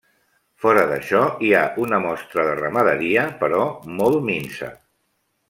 Fora 0.63 0.85
d'això 0.91 1.19
hi 1.47 1.51
ha 1.57 1.61
una 1.83 1.99
mostra 2.05 2.47
de 2.47 2.57
ramaderia, 2.61 3.27
però 3.45 3.61
molt 4.01 4.27
minsa. 4.33 4.73